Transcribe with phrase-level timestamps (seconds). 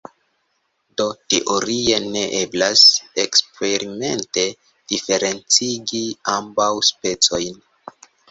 [1.01, 2.85] Do teorie ne eblas
[3.25, 4.47] eksperimente
[4.93, 6.03] diferencigi
[6.37, 7.63] ambaŭ specojn.